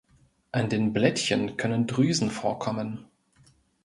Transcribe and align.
An 0.51 0.67
den 0.67 0.93
Blättchen 0.93 1.57
können 1.57 1.85
Drüsen 1.85 2.31
vorkommen. 2.31 3.05